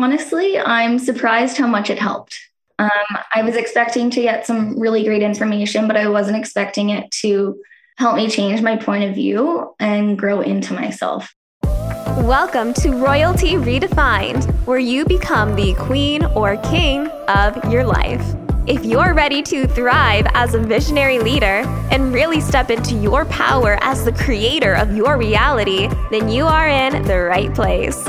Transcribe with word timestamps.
Honestly, 0.00 0.56
I'm 0.56 0.96
surprised 1.00 1.56
how 1.56 1.66
much 1.66 1.90
it 1.90 1.98
helped. 1.98 2.38
Um, 2.78 2.88
I 3.34 3.42
was 3.42 3.56
expecting 3.56 4.10
to 4.10 4.22
get 4.22 4.46
some 4.46 4.78
really 4.78 5.02
great 5.02 5.22
information, 5.22 5.88
but 5.88 5.96
I 5.96 6.08
wasn't 6.08 6.36
expecting 6.36 6.90
it 6.90 7.10
to 7.22 7.60
help 7.96 8.14
me 8.14 8.30
change 8.30 8.62
my 8.62 8.76
point 8.76 9.02
of 9.02 9.16
view 9.16 9.74
and 9.80 10.16
grow 10.16 10.40
into 10.40 10.72
myself. 10.72 11.34
Welcome 11.64 12.74
to 12.74 12.92
Royalty 12.92 13.54
Redefined, 13.54 14.48
where 14.66 14.78
you 14.78 15.04
become 15.04 15.56
the 15.56 15.74
queen 15.74 16.24
or 16.26 16.58
king 16.58 17.08
of 17.26 17.56
your 17.68 17.82
life. 17.82 18.24
If 18.68 18.84
you're 18.84 19.14
ready 19.14 19.42
to 19.42 19.66
thrive 19.66 20.28
as 20.34 20.54
a 20.54 20.60
visionary 20.60 21.18
leader 21.18 21.64
and 21.90 22.14
really 22.14 22.40
step 22.40 22.70
into 22.70 22.94
your 22.94 23.24
power 23.24 23.78
as 23.80 24.04
the 24.04 24.12
creator 24.12 24.74
of 24.74 24.94
your 24.94 25.18
reality, 25.18 25.88
then 26.12 26.28
you 26.28 26.46
are 26.46 26.68
in 26.68 27.02
the 27.02 27.18
right 27.18 27.52
place. 27.52 28.06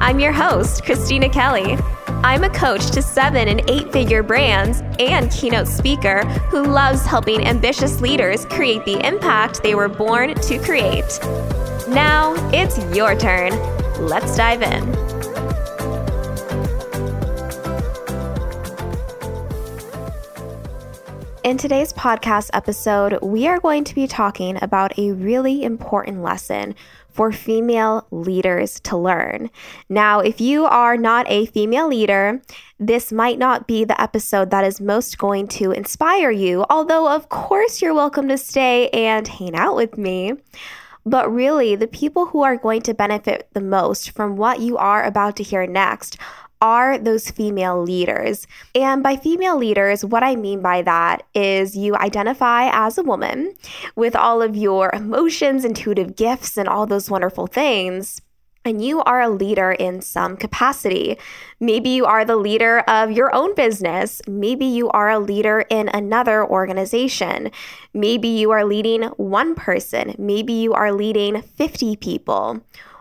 I'm 0.00 0.20
your 0.20 0.32
host, 0.32 0.84
Christina 0.84 1.28
Kelly. 1.28 1.76
I'm 2.22 2.44
a 2.44 2.50
coach 2.50 2.92
to 2.92 3.02
seven 3.02 3.48
and 3.48 3.68
eight 3.68 3.92
figure 3.92 4.22
brands 4.22 4.80
and 5.00 5.28
keynote 5.32 5.66
speaker 5.66 6.24
who 6.50 6.62
loves 6.62 7.04
helping 7.04 7.44
ambitious 7.44 8.00
leaders 8.00 8.44
create 8.44 8.84
the 8.84 9.04
impact 9.04 9.60
they 9.64 9.74
were 9.74 9.88
born 9.88 10.34
to 10.36 10.58
create. 10.60 11.18
Now 11.88 12.34
it's 12.52 12.78
your 12.94 13.18
turn. 13.18 13.50
Let's 13.98 14.36
dive 14.36 14.62
in. 14.62 15.08
In 21.48 21.56
today's 21.56 21.92
podcast 21.94 22.50
episode, 22.52 23.18
we 23.22 23.46
are 23.48 23.58
going 23.58 23.82
to 23.84 23.94
be 23.94 24.06
talking 24.06 24.62
about 24.62 24.98
a 24.98 25.12
really 25.12 25.64
important 25.64 26.22
lesson 26.22 26.74
for 27.18 27.32
female 27.32 28.06
leaders 28.12 28.78
to 28.78 28.96
learn. 28.96 29.50
Now, 29.88 30.20
if 30.20 30.40
you 30.40 30.66
are 30.66 30.96
not 30.96 31.26
a 31.28 31.46
female 31.46 31.88
leader, 31.88 32.40
this 32.78 33.10
might 33.10 33.40
not 33.40 33.66
be 33.66 33.84
the 33.84 34.00
episode 34.00 34.52
that 34.52 34.64
is 34.64 34.80
most 34.80 35.18
going 35.18 35.48
to 35.48 35.72
inspire 35.72 36.30
you, 36.30 36.64
although, 36.70 37.08
of 37.08 37.28
course, 37.28 37.82
you're 37.82 37.92
welcome 37.92 38.28
to 38.28 38.38
stay 38.38 38.88
and 38.90 39.26
hang 39.26 39.56
out 39.56 39.74
with 39.74 39.98
me. 39.98 40.34
But 41.04 41.34
really, 41.34 41.74
the 41.74 41.88
people 41.88 42.26
who 42.26 42.44
are 42.44 42.56
going 42.56 42.82
to 42.82 42.94
benefit 42.94 43.48
the 43.52 43.62
most 43.62 44.10
from 44.10 44.36
what 44.36 44.60
you 44.60 44.76
are 44.76 45.02
about 45.02 45.34
to 45.38 45.42
hear 45.42 45.66
next 45.66 46.18
are 46.60 46.98
those 46.98 47.30
female 47.30 47.82
leaders. 47.82 48.46
And 48.74 49.02
by 49.02 49.16
female 49.16 49.56
leaders, 49.56 50.04
what 50.04 50.22
I 50.22 50.36
mean 50.36 50.60
by 50.62 50.82
that 50.82 51.24
is 51.34 51.76
you 51.76 51.94
identify 51.96 52.70
as 52.72 52.98
a 52.98 53.02
woman 53.02 53.54
with 53.96 54.16
all 54.16 54.42
of 54.42 54.56
your 54.56 54.90
emotions, 54.92 55.64
intuitive 55.64 56.16
gifts, 56.16 56.56
and 56.56 56.68
all 56.68 56.86
those 56.86 57.10
wonderful 57.10 57.46
things. 57.46 58.20
And 58.64 58.84
you 58.84 59.00
are 59.02 59.22
a 59.22 59.30
leader 59.30 59.72
in 59.72 60.02
some 60.02 60.36
capacity. 60.36 61.16
Maybe 61.58 61.88
you 61.88 62.04
are 62.04 62.24
the 62.24 62.36
leader 62.36 62.80
of 62.80 63.10
your 63.10 63.34
own 63.34 63.54
business. 63.54 64.20
Maybe 64.26 64.66
you 64.66 64.90
are 64.90 65.08
a 65.08 65.18
leader 65.18 65.64
in 65.70 65.88
another 65.88 66.44
organization. 66.44 67.50
Maybe 67.94 68.28
you 68.28 68.50
are 68.50 68.66
leading 68.66 69.04
one 69.16 69.54
person. 69.54 70.14
Maybe 70.18 70.52
you 70.52 70.74
are 70.74 70.92
leading 70.92 71.40
50 71.40 71.96
people 71.96 72.60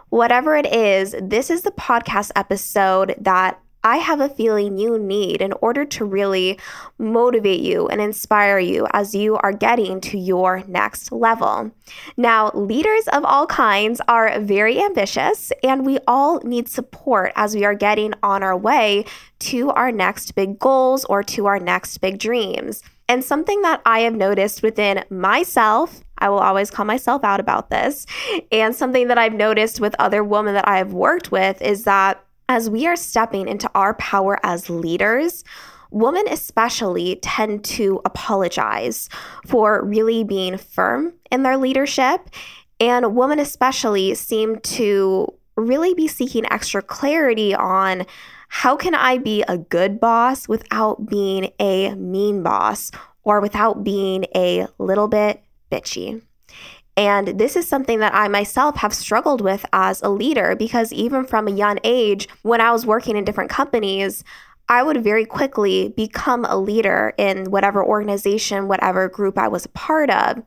Whatever 0.10 0.56
it 0.56 0.66
is, 0.66 1.16
this 1.22 1.50
is 1.50 1.64
the 1.64 1.72
podcast 1.72 2.32
episode 2.36 3.16
that 3.20 3.60
I 3.84 3.98
have 3.98 4.20
a 4.20 4.30
feeling 4.30 4.78
you 4.78 4.98
need 4.98 5.42
in 5.42 5.54
order 5.62 5.86
to 5.86 6.06
really 6.06 6.60
motivate 6.98 7.62
you 7.62 7.88
and 7.88 8.02
inspire 8.02 8.60
you 8.60 8.88
as 8.92 9.14
you 9.14 9.38
are 9.38 9.54
getting 9.54 10.02
to 10.02 10.18
your 10.18 10.64
next 10.68 11.12
level. 11.12 11.72
Now, 12.18 12.52
leaders 12.54 13.08
of 13.14 13.24
all 13.24 13.48
kinds 13.48 14.02
are 14.08 14.40
very 14.40 14.82
ambitious, 14.82 15.52
and 15.64 15.86
we 15.86 16.00
all 16.08 16.40
need 16.44 16.68
support 16.68 17.32
as 17.36 17.56
we 17.56 17.64
are 17.66 17.76
getting 17.76 18.14
on 18.24 18.44
our 18.44 18.58
way 18.58 19.06
to 19.40 19.70
our 19.72 19.92
next 19.92 20.36
big 20.36 20.58
goals 20.60 21.06
or 21.06 21.22
to 21.24 21.46
our 21.46 21.60
next 21.60 22.00
big 22.00 22.18
dreams. 22.18 22.82
And 23.08 23.24
something 23.24 23.62
that 23.62 23.82
I 23.86 24.00
have 24.00 24.16
noticed 24.16 24.64
within 24.64 25.06
myself, 25.10 26.02
I 26.20 26.30
will 26.30 26.40
always 26.40 26.72
call 26.72 26.86
myself 26.86 27.24
out 27.24 27.40
about 27.40 27.70
this, 27.70 28.06
and 28.52 28.76
something 28.76 29.08
that 29.08 29.18
I've 29.18 29.34
noticed 29.34 29.80
with 29.80 29.96
other 30.00 30.24
women 30.24 30.54
that 30.54 30.68
I 30.68 30.78
have 30.78 30.94
worked 30.94 31.32
with 31.32 31.62
is 31.62 31.84
that 31.84 32.24
as 32.50 32.70
we 32.70 32.88
are 32.88 32.96
stepping 32.96 33.48
into 33.48 33.70
our 33.76 33.94
power 33.96 34.40
as 34.44 34.70
leaders, 34.70 35.44
women 35.92 36.26
especially 36.30 37.18
tend 37.22 37.64
to 37.64 38.02
apologize 38.06 39.10
for 39.46 39.84
really 39.84 40.24
being 40.24 40.58
firm 40.58 41.14
in 41.32 41.44
their 41.44 41.58
leadership. 41.58 42.30
And 42.80 43.16
women 43.16 43.40
especially 43.40 44.14
seem 44.16 44.60
to 44.60 45.34
really 45.56 45.94
be 45.94 46.08
seeking 46.08 46.46
extra 46.52 46.82
clarity 46.82 47.56
on 47.56 48.06
how 48.50 48.76
can 48.76 48.94
I 48.94 49.18
be 49.18 49.44
a 49.48 49.58
good 49.58 50.00
boss 50.00 50.48
without 50.48 51.08
being 51.08 51.52
a 51.60 51.96
mean 51.96 52.44
boss 52.44 52.92
or 53.24 53.42
without 53.42 53.84
being 53.84 54.26
a 54.36 54.68
little 54.78 55.08
bit 55.08 55.42
bitchy? 55.72 56.22
And 56.96 57.40
this 57.40 57.56
is 57.56 57.68
something 57.68 58.00
that 58.00 58.16
I 58.16 58.28
myself 58.28 58.78
have 58.78 58.94
struggled 58.94 59.40
with 59.40 59.66
as 59.72 60.02
a 60.02 60.10
leader 60.10 60.56
because 60.56 60.92
even 60.92 61.26
from 61.26 61.48
a 61.48 61.52
young 61.52 61.78
age, 61.84 62.28
when 62.42 62.60
I 62.60 62.72
was 62.72 62.88
working 62.88 63.16
in 63.16 63.24
different 63.24 63.52
companies, 63.52 64.24
I 64.70 64.84
would 64.84 65.02
very 65.04 65.24
quickly 65.24 65.94
become 65.96 66.44
a 66.44 66.58
leader 66.58 67.14
in 67.18 67.52
whatever 67.52 67.86
organization, 67.86 68.68
whatever 68.68 69.08
group 69.08 69.38
I 69.38 69.48
was 69.48 69.66
a 69.66 69.70
part 69.70 70.10
of. 70.10 70.42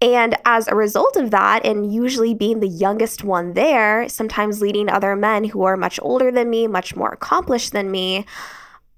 And 0.00 0.36
as 0.44 0.66
a 0.66 0.74
result 0.74 1.16
of 1.16 1.30
that, 1.30 1.64
and 1.64 1.92
usually 1.92 2.34
being 2.34 2.58
the 2.58 2.66
youngest 2.66 3.22
one 3.22 3.52
there, 3.52 4.08
sometimes 4.08 4.60
leading 4.60 4.88
other 4.88 5.14
men 5.14 5.44
who 5.44 5.62
are 5.62 5.76
much 5.76 6.00
older 6.02 6.32
than 6.32 6.50
me, 6.50 6.66
much 6.66 6.96
more 6.96 7.12
accomplished 7.12 7.72
than 7.72 7.90
me, 7.90 8.24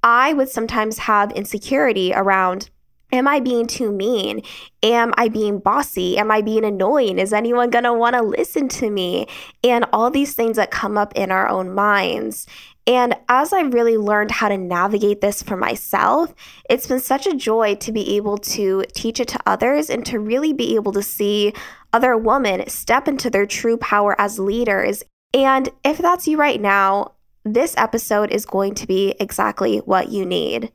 I 0.03 0.33
would 0.33 0.49
sometimes 0.49 0.99
have 0.99 1.33
insecurity 1.33 2.13
around 2.15 2.71
Am 3.15 3.29
I 3.29 3.39
being 3.39 3.69
too 3.69 3.93
mean? 3.93 4.43
Am 4.83 5.15
I 5.17 5.29
being 5.29 5.61
bossy? 5.61 6.19
Am 6.19 6.33
I 6.33 6.43
being 6.43 6.65
annoying? 6.65 7.21
Is 7.21 7.33
anyone 7.33 7.71
going 7.71 7.85
to 7.85 7.93
want 7.93 8.17
to 8.17 8.23
listen 8.23 8.69
to 8.71 8.91
me? 8.91 9.29
And 9.63 9.87
all 9.93 10.11
these 10.11 10.35
things 10.35 10.57
that 10.57 10.73
come 10.73 10.99
up 10.99 11.13
in 11.15 11.31
our 11.31 11.49
own 11.49 11.73
minds. 11.73 12.45
And 12.89 13.15
as 13.29 13.53
I 13.53 13.61
really 13.61 13.97
learned 13.97 14.33
how 14.33 14.49
to 14.49 14.59
navigate 14.59 15.21
this 15.21 15.45
for 15.45 15.57
myself, 15.57 16.35
it's 16.69 16.89
been 16.89 16.99
such 16.99 17.29
a 17.29 17.37
joy 17.37 17.77
to 17.77 17.93
be 17.93 18.17
able 18.17 18.37
to 18.39 18.85
teach 18.93 19.21
it 19.21 19.29
to 19.29 19.39
others 19.47 19.91
and 19.91 20.05
to 20.07 20.19
really 20.19 20.53
be 20.53 20.75
able 20.75 20.91
to 20.91 21.03
see 21.03 21.53
other 21.93 22.17
women 22.17 22.69
step 22.69 23.07
into 23.07 23.31
their 23.31 23.47
true 23.47 23.77
power 23.77 24.21
as 24.21 24.41
leaders. 24.41 25.05
And 25.33 25.69
if 25.85 25.99
that's 25.99 26.27
you 26.27 26.37
right 26.37 26.61
now, 26.61 27.13
this 27.45 27.77
episode 27.77 28.33
is 28.33 28.45
going 28.45 28.75
to 28.75 28.89
be 28.89 29.15
exactly 29.21 29.79
what 29.79 30.09
you 30.09 30.27
need. 30.27 30.73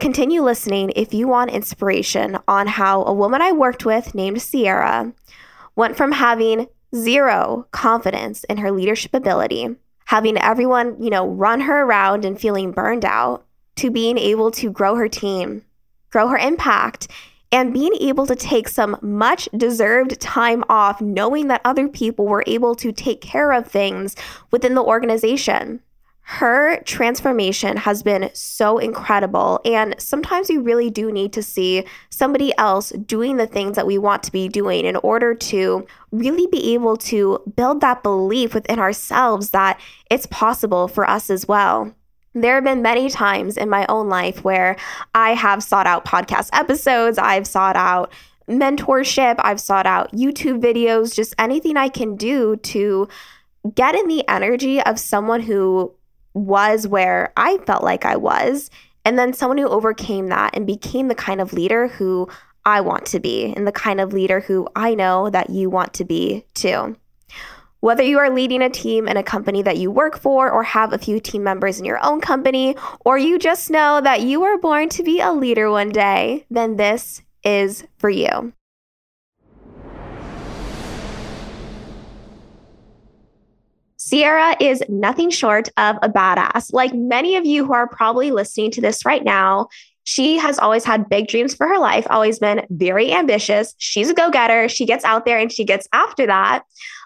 Continue 0.00 0.42
listening 0.42 0.92
if 0.96 1.14
you 1.14 1.28
want 1.28 1.50
inspiration 1.50 2.38
on 2.48 2.66
how 2.66 3.04
a 3.04 3.12
woman 3.12 3.42
I 3.42 3.52
worked 3.52 3.84
with 3.84 4.14
named 4.14 4.42
Sierra 4.42 5.12
went 5.76 5.96
from 5.96 6.12
having 6.12 6.66
zero 6.94 7.66
confidence 7.70 8.42
in 8.44 8.56
her 8.56 8.72
leadership 8.72 9.14
ability 9.14 9.76
having 10.10 10.36
everyone, 10.38 11.00
you 11.00 11.08
know, 11.08 11.28
run 11.28 11.60
her 11.60 11.84
around 11.84 12.24
and 12.24 12.40
feeling 12.40 12.72
burned 12.72 13.04
out, 13.04 13.46
to 13.76 13.92
being 13.92 14.18
able 14.18 14.50
to 14.50 14.68
grow 14.68 14.96
her 14.96 15.08
team, 15.08 15.64
grow 16.10 16.26
her 16.26 16.36
impact, 16.36 17.06
and 17.52 17.72
being 17.72 17.94
able 18.00 18.26
to 18.26 18.34
take 18.34 18.68
some 18.68 18.96
much 19.02 19.48
deserved 19.56 20.20
time 20.20 20.64
off, 20.68 21.00
knowing 21.00 21.46
that 21.46 21.60
other 21.64 21.86
people 21.86 22.26
were 22.26 22.42
able 22.48 22.74
to 22.74 22.90
take 22.90 23.20
care 23.20 23.52
of 23.52 23.68
things 23.68 24.16
within 24.50 24.74
the 24.74 24.82
organization 24.82 25.80
her 26.30 26.80
transformation 26.84 27.76
has 27.76 28.04
been 28.04 28.30
so 28.34 28.78
incredible. 28.78 29.60
And 29.64 29.96
sometimes 29.98 30.48
we 30.48 30.58
really 30.58 30.88
do 30.88 31.10
need 31.10 31.32
to 31.32 31.42
see 31.42 31.84
somebody 32.08 32.56
else 32.56 32.90
doing 32.90 33.36
the 33.36 33.48
things 33.48 33.74
that 33.74 33.84
we 33.84 33.98
want 33.98 34.22
to 34.22 34.30
be 34.30 34.48
doing 34.48 34.84
in 34.84 34.94
order 34.94 35.34
to 35.34 35.84
really 36.12 36.46
be 36.46 36.72
able 36.74 36.96
to 36.98 37.42
build 37.56 37.80
that 37.80 38.04
belief 38.04 38.54
within 38.54 38.78
ourselves 38.78 39.50
that 39.50 39.80
it's 40.08 40.26
possible 40.26 40.86
for 40.86 41.10
us 41.10 41.30
as 41.30 41.48
well. 41.48 41.92
There 42.32 42.54
have 42.54 42.64
been 42.64 42.80
many 42.80 43.10
times 43.10 43.56
in 43.56 43.68
my 43.68 43.84
own 43.88 44.08
life 44.08 44.44
where 44.44 44.76
I 45.16 45.34
have 45.34 45.64
sought 45.64 45.88
out 45.88 46.04
podcast 46.04 46.50
episodes, 46.52 47.18
I've 47.18 47.48
sought 47.48 47.74
out 47.74 48.12
mentorship, 48.48 49.34
I've 49.40 49.60
sought 49.60 49.84
out 49.84 50.12
YouTube 50.12 50.62
videos, 50.62 51.12
just 51.12 51.34
anything 51.38 51.76
I 51.76 51.88
can 51.88 52.14
do 52.14 52.54
to 52.54 53.08
get 53.74 53.96
in 53.96 54.06
the 54.06 54.26
energy 54.28 54.80
of 54.80 55.00
someone 55.00 55.40
who 55.40 55.92
was 56.34 56.86
where 56.86 57.32
I 57.36 57.58
felt 57.66 57.82
like 57.82 58.04
I 58.04 58.16
was, 58.16 58.70
and 59.04 59.18
then 59.18 59.32
someone 59.32 59.58
who 59.58 59.68
overcame 59.68 60.28
that 60.28 60.56
and 60.56 60.66
became 60.66 61.08
the 61.08 61.14
kind 61.14 61.40
of 61.40 61.52
leader 61.52 61.88
who 61.88 62.28
I 62.64 62.82
want 62.82 63.06
to 63.06 63.20
be, 63.20 63.52
and 63.56 63.66
the 63.66 63.72
kind 63.72 64.00
of 64.00 64.12
leader 64.12 64.40
who 64.40 64.68
I 64.76 64.94
know 64.94 65.30
that 65.30 65.50
you 65.50 65.70
want 65.70 65.94
to 65.94 66.04
be 66.04 66.44
too. 66.54 66.96
Whether 67.80 68.02
you 68.02 68.18
are 68.18 68.28
leading 68.28 68.60
a 68.60 68.68
team 68.68 69.08
in 69.08 69.16
a 69.16 69.22
company 69.22 69.62
that 69.62 69.78
you 69.78 69.90
work 69.90 70.18
for, 70.20 70.50
or 70.50 70.62
have 70.62 70.92
a 70.92 70.98
few 70.98 71.18
team 71.18 71.42
members 71.42 71.78
in 71.78 71.86
your 71.86 72.04
own 72.04 72.20
company, 72.20 72.76
or 73.00 73.16
you 73.16 73.38
just 73.38 73.70
know 73.70 74.02
that 74.02 74.20
you 74.20 74.42
were 74.42 74.58
born 74.58 74.90
to 74.90 75.02
be 75.02 75.20
a 75.20 75.32
leader 75.32 75.70
one 75.70 75.88
day, 75.88 76.44
then 76.50 76.76
this 76.76 77.22
is 77.42 77.86
for 77.96 78.10
you. 78.10 78.52
Sierra 84.10 84.56
is 84.58 84.82
nothing 84.88 85.30
short 85.30 85.68
of 85.76 85.96
a 86.02 86.08
badass. 86.08 86.72
Like 86.72 86.92
many 86.92 87.36
of 87.36 87.46
you 87.46 87.64
who 87.64 87.72
are 87.72 87.86
probably 87.86 88.32
listening 88.32 88.72
to 88.72 88.80
this 88.80 89.04
right 89.06 89.22
now, 89.22 89.68
she 90.02 90.36
has 90.36 90.58
always 90.58 90.84
had 90.84 91.08
big 91.08 91.28
dreams 91.28 91.54
for 91.54 91.68
her 91.68 91.78
life, 91.78 92.08
always 92.10 92.40
been 92.40 92.66
very 92.70 93.12
ambitious. 93.12 93.72
She's 93.78 94.10
a 94.10 94.14
go 94.14 94.28
getter. 94.28 94.68
She 94.68 94.84
gets 94.84 95.04
out 95.04 95.26
there 95.26 95.38
and 95.38 95.52
she 95.52 95.62
gets 95.62 95.86
after 95.92 96.26
that. 96.26 96.64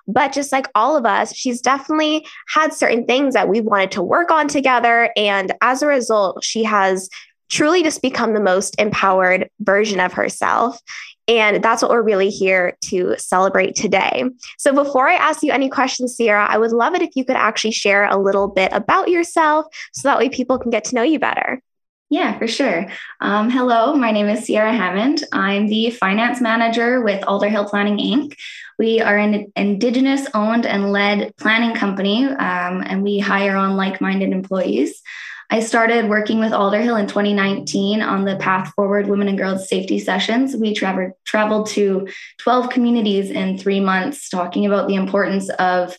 But 0.08 0.32
just 0.32 0.50
like 0.50 0.66
all 0.74 0.96
of 0.96 1.04
us, 1.04 1.34
she's 1.34 1.60
definitely 1.60 2.26
had 2.48 2.72
certain 2.72 3.04
things 3.04 3.34
that 3.34 3.50
we've 3.50 3.64
wanted 3.64 3.90
to 3.92 4.02
work 4.02 4.30
on 4.30 4.48
together. 4.48 5.10
And 5.14 5.52
as 5.60 5.82
a 5.82 5.86
result, 5.86 6.42
she 6.42 6.64
has 6.64 7.10
truly 7.50 7.82
just 7.82 8.00
become 8.00 8.32
the 8.32 8.40
most 8.40 8.76
empowered 8.78 9.50
version 9.60 10.00
of 10.00 10.14
herself. 10.14 10.80
And 11.26 11.62
that's 11.62 11.82
what 11.82 11.90
we're 11.90 12.02
really 12.02 12.28
here 12.28 12.76
to 12.86 13.14
celebrate 13.18 13.74
today. 13.74 14.24
So, 14.58 14.74
before 14.74 15.08
I 15.08 15.14
ask 15.14 15.42
you 15.42 15.52
any 15.52 15.70
questions, 15.70 16.16
Sierra, 16.16 16.46
I 16.46 16.58
would 16.58 16.72
love 16.72 16.94
it 16.94 17.02
if 17.02 17.10
you 17.14 17.24
could 17.24 17.36
actually 17.36 17.72
share 17.72 18.04
a 18.04 18.18
little 18.18 18.48
bit 18.48 18.72
about 18.72 19.08
yourself 19.08 19.66
so 19.92 20.08
that 20.08 20.18
way 20.18 20.28
people 20.28 20.58
can 20.58 20.70
get 20.70 20.84
to 20.84 20.94
know 20.94 21.02
you 21.02 21.18
better. 21.18 21.62
Yeah, 22.10 22.38
for 22.38 22.46
sure. 22.46 22.86
Um, 23.20 23.50
hello, 23.50 23.94
my 23.94 24.12
name 24.12 24.28
is 24.28 24.44
Sierra 24.44 24.72
Hammond. 24.72 25.24
I'm 25.32 25.66
the 25.66 25.90
finance 25.90 26.40
manager 26.40 27.00
with 27.00 27.22
Alderhill 27.22 27.68
Planning 27.68 27.96
Inc. 27.96 28.36
We 28.78 29.00
are 29.00 29.16
an 29.16 29.50
Indigenous 29.56 30.26
owned 30.34 30.66
and 30.66 30.92
led 30.92 31.34
planning 31.38 31.74
company, 31.74 32.26
um, 32.26 32.82
and 32.86 33.02
we 33.02 33.18
hire 33.18 33.56
on 33.56 33.76
like 33.76 34.00
minded 34.00 34.30
employees. 34.30 35.02
I 35.50 35.60
started 35.60 36.08
working 36.08 36.40
with 36.40 36.52
Alderhill 36.52 36.98
in 36.98 37.06
2019 37.06 38.02
on 38.02 38.24
the 38.24 38.36
Path 38.36 38.72
Forward 38.74 39.06
Women 39.06 39.28
and 39.28 39.38
Girls 39.38 39.68
Safety 39.68 39.98
Sessions. 39.98 40.56
We 40.56 40.74
tra- 40.74 41.12
traveled 41.24 41.68
to 41.70 42.08
12 42.38 42.70
communities 42.70 43.30
in 43.30 43.58
three 43.58 43.80
months 43.80 44.28
talking 44.28 44.66
about 44.66 44.88
the 44.88 44.94
importance 44.94 45.50
of 45.50 45.96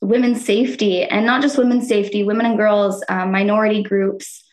women's 0.00 0.44
safety 0.44 1.04
and 1.04 1.26
not 1.26 1.42
just 1.42 1.58
women's 1.58 1.88
safety, 1.88 2.24
women 2.24 2.46
and 2.46 2.56
girls, 2.56 3.02
um, 3.08 3.32
minority 3.32 3.82
groups. 3.82 4.44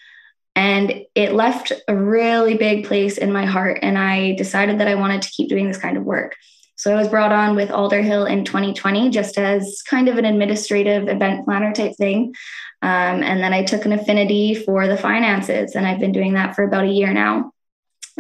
And 0.56 1.06
it 1.16 1.34
left 1.34 1.72
a 1.88 1.96
really 1.96 2.56
big 2.56 2.86
place 2.86 3.18
in 3.18 3.32
my 3.32 3.46
heart. 3.46 3.80
And 3.82 3.98
I 3.98 4.34
decided 4.34 4.80
that 4.80 4.88
I 4.88 4.96
wanted 4.96 5.22
to 5.22 5.30
keep 5.30 5.50
doing 5.50 5.68
this 5.68 5.78
kind 5.78 5.98
of 5.98 6.04
work. 6.04 6.36
So 6.82 6.92
I 6.92 6.96
was 6.96 7.10
brought 7.10 7.32
on 7.32 7.56
with 7.56 7.70
Alderhill 7.70 8.28
in 8.28 8.44
2020 8.44 9.12
just 9.12 9.38
as 9.38 9.84
kind 9.84 10.08
of 10.08 10.18
an 10.18 10.26
administrative 10.26 11.08
event 11.10 11.46
planner 11.46 11.72
type 11.72 11.96
thing. 11.96 12.34
Um, 12.82 13.22
and 13.22 13.40
then 13.44 13.54
I 13.54 13.64
took 13.64 13.86
an 13.86 13.92
affinity 13.92 14.56
for 14.56 14.88
the 14.88 14.98
finances, 14.98 15.76
and 15.76 15.86
I've 15.86 16.00
been 16.00 16.12
doing 16.12 16.34
that 16.34 16.56
for 16.56 16.64
about 16.64 16.86
a 16.86 16.92
year 16.92 17.14
now. 17.14 17.52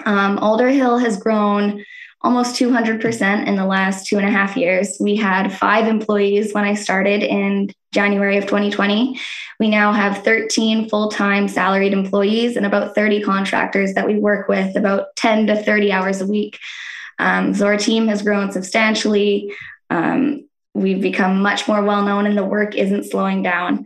Um, 0.05 0.37
Alderhill 0.37 1.01
has 1.01 1.17
grown 1.17 1.83
almost 2.21 2.55
200% 2.61 3.47
in 3.47 3.55
the 3.55 3.65
last 3.65 4.05
two 4.05 4.19
and 4.19 4.27
a 4.27 4.31
half 4.31 4.55
years. 4.55 4.95
We 4.99 5.15
had 5.15 5.51
five 5.51 5.87
employees 5.87 6.53
when 6.53 6.63
I 6.63 6.75
started 6.75 7.23
in 7.23 7.71
January 7.91 8.37
of 8.37 8.43
2020. 8.43 9.19
We 9.59 9.69
now 9.69 9.91
have 9.91 10.23
13 10.23 10.87
full 10.87 11.09
time 11.09 11.47
salaried 11.47 11.93
employees 11.93 12.57
and 12.57 12.67
about 12.67 12.93
30 12.93 13.23
contractors 13.23 13.95
that 13.95 14.05
we 14.05 14.19
work 14.19 14.47
with 14.47 14.75
about 14.75 15.15
10 15.15 15.47
to 15.47 15.63
30 15.63 15.91
hours 15.91 16.21
a 16.21 16.27
week. 16.27 16.59
Um, 17.21 17.53
so 17.53 17.67
our 17.67 17.77
team 17.77 18.07
has 18.07 18.23
grown 18.23 18.51
substantially. 18.51 19.53
Um, 19.91 20.49
we've 20.73 21.01
become 21.01 21.41
much 21.41 21.67
more 21.67 21.83
well 21.83 22.03
known, 22.03 22.25
and 22.25 22.37
the 22.37 22.43
work 22.43 22.75
isn't 22.75 23.05
slowing 23.05 23.43
down. 23.43 23.85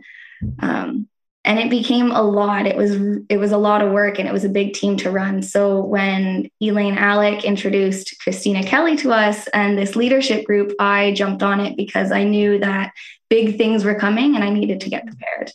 Um, 0.58 1.08
and 1.44 1.60
it 1.60 1.70
became 1.70 2.10
a 2.10 2.22
lot. 2.22 2.66
It 2.66 2.76
was 2.76 2.96
it 3.28 3.36
was 3.36 3.52
a 3.52 3.58
lot 3.58 3.82
of 3.82 3.92
work, 3.92 4.18
and 4.18 4.26
it 4.26 4.32
was 4.32 4.44
a 4.44 4.48
big 4.48 4.72
team 4.72 4.96
to 4.98 5.10
run. 5.10 5.42
So 5.42 5.84
when 5.84 6.50
Elaine 6.60 6.98
Alec 6.98 7.44
introduced 7.44 8.16
Christina 8.20 8.64
Kelly 8.64 8.96
to 8.96 9.12
us 9.12 9.46
and 9.48 9.78
this 9.78 9.94
leadership 9.94 10.44
group, 10.44 10.72
I 10.80 11.12
jumped 11.12 11.42
on 11.42 11.60
it 11.60 11.76
because 11.76 12.10
I 12.10 12.24
knew 12.24 12.58
that 12.60 12.92
big 13.28 13.58
things 13.58 13.84
were 13.84 13.94
coming, 13.94 14.34
and 14.34 14.42
I 14.42 14.50
needed 14.50 14.80
to 14.80 14.90
get 14.90 15.06
prepared. 15.06 15.52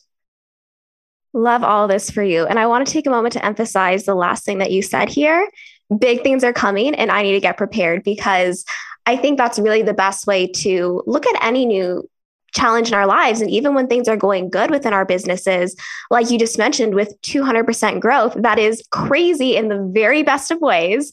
Love 1.34 1.64
all 1.64 1.88
this 1.88 2.12
for 2.12 2.22
you. 2.22 2.46
And 2.46 2.60
I 2.60 2.68
want 2.68 2.86
to 2.86 2.92
take 2.92 3.08
a 3.08 3.10
moment 3.10 3.34
to 3.34 3.46
emphasize 3.46 4.04
the 4.04 4.16
last 4.16 4.44
thing 4.44 4.58
that 4.58 4.72
you 4.72 4.82
said 4.82 5.10
here. 5.10 5.50
Big 5.98 6.24
things 6.24 6.44
are 6.44 6.54
coming, 6.54 6.96
and 6.96 7.12
I 7.12 7.22
need 7.24 7.34
to 7.34 7.40
get 7.40 7.58
prepared 7.58 8.04
because 8.04 8.66
I 9.06 9.18
think 9.18 9.38
that's 9.38 9.60
really 9.60 9.82
the 9.82 9.94
best 9.94 10.28
way 10.28 10.48
to 10.48 11.04
look 11.06 11.26
at 11.26 11.44
any 11.44 11.66
new 11.66 12.08
challenge 12.54 12.90
in 12.90 12.94
our 12.94 13.08
lives. 13.08 13.42
And 13.42 13.50
even 13.50 13.74
when 13.74 13.88
things 13.88 14.08
are 14.08 14.18
going 14.18 14.50
good 14.50 14.72
within 14.72 14.94
our 14.94 15.06
businesses, 15.06 15.76
like 16.10 16.30
you 16.30 16.38
just 16.38 16.58
mentioned, 16.58 16.96
with 16.96 17.20
200% 17.22 18.00
growth, 18.00 18.36
that 18.36 18.60
is 18.60 18.84
crazy 18.92 19.56
in 19.56 19.70
the 19.70 19.90
very 19.94 20.24
best 20.24 20.52
of 20.52 20.60
ways. 20.62 21.12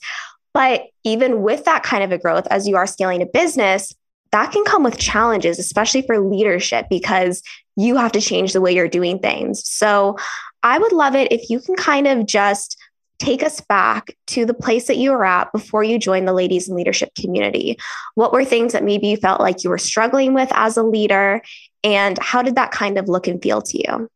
But 0.53 0.87
even 1.05 1.43
with 1.43 1.65
that 1.65 1.83
kind 1.83 2.03
of 2.03 2.11
a 2.11 2.19
growth, 2.19 2.47
as 2.51 2.67
you 2.67 2.77
are 2.77 2.87
scaling 2.87 3.23
a 3.23 3.27
business, 3.27 3.95
that 4.33 4.53
can 4.53 4.65
come 4.65 4.83
with 4.83 4.99
challenges, 4.99 5.59
especially 5.59 6.03
for 6.03 6.19
leadership, 6.19 6.87
because 6.91 7.43
you 7.77 7.97
have 7.97 8.13
to 8.13 8.21
change 8.21 8.53
the 8.53 8.61
way 8.61 8.75
you're 8.75 8.89
doing 8.89 9.19
things. 9.19 9.67
So 9.67 10.17
I 10.63 10.79
would 10.79 10.93
love 10.93 11.15
it 11.15 11.33
if 11.33 11.49
you 11.49 11.61
can 11.61 11.77
kind 11.77 12.07
of 12.07 12.27
just 12.27 12.77
take 13.19 13.43
us 13.43 13.61
back 13.61 14.17
to 14.29 14.45
the 14.47 14.55
place 14.55 14.87
that 14.87 14.97
you 14.97 15.11
were 15.11 15.25
at 15.25 15.53
before 15.53 15.83
you 15.83 15.99
joined 15.99 16.29
the 16.29 16.33
ladies 16.33 16.69
in 16.69 16.77
leadership 16.77 17.15
community. 17.15 17.77
What 18.15 18.33
were 18.33 18.45
things 18.45 18.73
that 18.73 18.85
maybe 18.85 19.09
you 19.09 19.17
felt 19.17 19.41
like 19.41 19.65
you 19.65 19.71
were 19.71 19.79
struggling 19.79 20.35
with 20.35 20.49
as 20.53 20.77
a 20.77 20.83
leader? 20.83 21.43
And 21.83 22.19
how 22.19 22.43
did 22.43 22.57
that 22.57 22.71
kind 22.71 22.99
of 22.99 23.09
look 23.09 23.27
and 23.27 23.43
feel 23.43 23.63
to 23.63 23.79
you? 23.79 24.11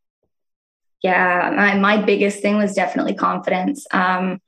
Yeah, 1.02 1.52
my, 1.54 1.78
my 1.78 2.02
biggest 2.02 2.40
thing 2.40 2.58
was 2.58 2.74
definitely 2.74 3.14
confidence. 3.14 3.86
Um, 3.90 4.40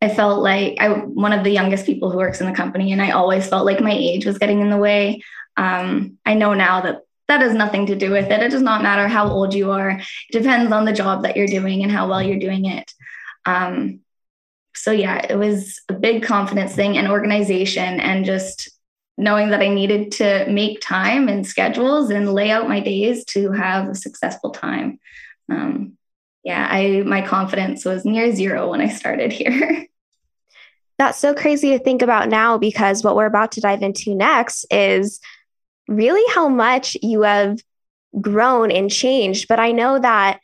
I 0.00 0.08
felt 0.08 0.42
like 0.42 0.76
I 0.78 0.90
one 0.90 1.32
of 1.32 1.42
the 1.42 1.50
youngest 1.50 1.86
people 1.86 2.10
who 2.10 2.18
works 2.18 2.40
in 2.40 2.46
the 2.46 2.52
company, 2.54 2.92
and 2.92 3.02
I 3.02 3.12
always 3.12 3.48
felt 3.48 3.64
like 3.64 3.80
my 3.80 3.92
age 3.92 4.26
was 4.26 4.38
getting 4.38 4.60
in 4.60 4.70
the 4.70 4.76
way. 4.76 5.22
Um, 5.56 6.18
I 6.26 6.34
know 6.34 6.54
now 6.54 6.82
that 6.82 7.00
that 7.28 7.40
has 7.40 7.54
nothing 7.54 7.86
to 7.86 7.96
do 7.96 8.10
with 8.10 8.30
it. 8.30 8.42
It 8.42 8.50
does 8.50 8.62
not 8.62 8.82
matter 8.82 9.08
how 9.08 9.28
old 9.28 9.52
you 9.52 9.72
are. 9.72 9.90
It 9.90 10.32
depends 10.32 10.70
on 10.70 10.84
the 10.84 10.92
job 10.92 11.22
that 11.22 11.36
you're 11.36 11.46
doing 11.46 11.82
and 11.82 11.90
how 11.90 12.08
well 12.08 12.22
you're 12.22 12.38
doing 12.38 12.66
it. 12.66 12.92
Um, 13.46 14.00
so 14.74 14.92
yeah, 14.92 15.24
it 15.28 15.36
was 15.36 15.80
a 15.88 15.94
big 15.94 16.22
confidence 16.22 16.74
thing 16.74 16.98
and 16.98 17.08
organization 17.08 17.98
and 17.98 18.24
just 18.24 18.70
knowing 19.16 19.50
that 19.50 19.62
I 19.62 19.68
needed 19.68 20.12
to 20.12 20.46
make 20.48 20.80
time 20.80 21.28
and 21.28 21.46
schedules 21.46 22.10
and 22.10 22.34
lay 22.34 22.50
out 22.50 22.68
my 22.68 22.80
days 22.80 23.24
to 23.26 23.50
have 23.52 23.88
a 23.88 23.94
successful 23.94 24.50
time. 24.50 25.00
Um, 25.48 25.96
yeah, 26.44 26.68
I 26.70 27.02
my 27.04 27.22
confidence 27.22 27.84
was 27.84 28.04
near 28.04 28.32
zero 28.34 28.70
when 28.70 28.80
I 28.80 28.88
started 28.88 29.32
here. 29.32 29.86
That's 30.98 31.18
so 31.18 31.34
crazy 31.34 31.70
to 31.70 31.82
think 31.82 32.02
about 32.02 32.28
now 32.28 32.58
because 32.58 33.02
what 33.02 33.16
we're 33.16 33.26
about 33.26 33.52
to 33.52 33.60
dive 33.60 33.82
into 33.82 34.14
next 34.14 34.64
is 34.70 35.20
really 35.88 36.22
how 36.34 36.48
much 36.48 36.96
you 37.02 37.22
have 37.22 37.58
grown 38.20 38.70
and 38.70 38.90
changed. 38.90 39.48
But 39.48 39.60
I 39.60 39.72
know 39.72 39.98
that, 39.98 40.40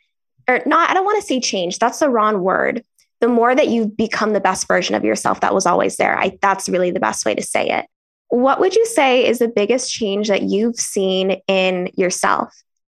or 0.48 0.60
not, 0.66 0.90
I 0.90 0.94
don't 0.94 1.06
want 1.06 1.20
to 1.20 1.26
say 1.26 1.40
change, 1.40 1.78
that's 1.78 2.00
the 2.00 2.10
wrong 2.10 2.42
word 2.42 2.84
the 3.22 3.28
more 3.28 3.54
that 3.54 3.68
you've 3.68 3.96
become 3.96 4.32
the 4.32 4.40
best 4.40 4.66
version 4.66 4.96
of 4.96 5.04
yourself 5.04 5.40
that 5.40 5.54
was 5.54 5.64
always 5.64 5.96
there. 5.96 6.18
I, 6.18 6.36
that's 6.42 6.68
really 6.68 6.90
the 6.90 6.98
best 6.98 7.24
way 7.24 7.36
to 7.36 7.42
say 7.42 7.70
it. 7.70 7.86
What 8.30 8.58
would 8.58 8.74
you 8.74 8.84
say 8.84 9.24
is 9.24 9.38
the 9.38 9.46
biggest 9.46 9.92
change 9.92 10.26
that 10.26 10.42
you've 10.42 10.74
seen 10.74 11.40
in 11.46 11.88
yourself 11.94 12.52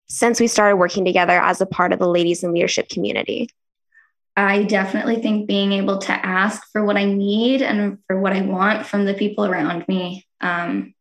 since 0.10 0.42
we 0.42 0.48
started 0.48 0.76
working 0.76 1.06
together 1.06 1.40
as 1.40 1.62
a 1.62 1.66
part 1.66 1.94
of 1.94 2.00
the 2.00 2.10
ladies 2.10 2.44
in 2.44 2.54
leadership 2.54 2.90
community? 2.90 3.50
I 4.36 4.64
definitely 4.64 5.22
think 5.22 5.48
being 5.48 5.72
able 5.72 6.00
to 6.00 6.12
ask 6.12 6.62
for 6.74 6.84
what 6.84 6.98
I 6.98 7.06
need 7.06 7.62
and 7.62 8.00
for 8.06 8.20
what 8.20 8.34
I 8.34 8.42
want 8.42 8.86
from 8.86 9.06
the 9.06 9.14
people 9.14 9.46
around 9.46 9.88
me 9.88 10.28
um, 10.42 10.94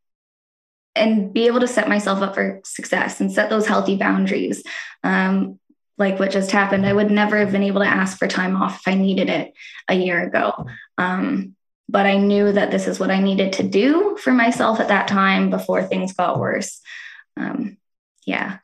and 0.94 1.32
be 1.32 1.48
able 1.48 1.60
to 1.60 1.68
set 1.68 1.88
myself 1.88 2.22
up 2.22 2.36
for 2.36 2.60
success 2.64 3.20
and 3.20 3.32
set 3.32 3.50
those 3.50 3.66
healthy 3.66 3.96
boundaries. 3.96 4.62
Um, 5.02 5.58
like 5.98 6.18
what 6.18 6.30
just 6.30 6.50
happened, 6.50 6.86
I 6.86 6.92
would 6.92 7.10
never 7.10 7.38
have 7.38 7.52
been 7.52 7.62
able 7.62 7.80
to 7.80 7.86
ask 7.86 8.18
for 8.18 8.28
time 8.28 8.56
off 8.56 8.80
if 8.80 8.88
I 8.88 8.94
needed 8.94 9.28
it 9.28 9.54
a 9.88 9.94
year 9.94 10.22
ago. 10.22 10.66
Um, 10.98 11.54
but 11.88 12.06
I 12.06 12.16
knew 12.16 12.52
that 12.52 12.70
this 12.70 12.86
is 12.86 12.98
what 12.98 13.10
I 13.10 13.20
needed 13.20 13.54
to 13.54 13.62
do 13.62 14.16
for 14.20 14.32
myself 14.32 14.80
at 14.80 14.88
that 14.88 15.08
time 15.08 15.50
before 15.50 15.82
things 15.82 16.12
got 16.12 16.38
worse. 16.38 16.80
Um, 17.36 17.76
yeah, 18.26 18.58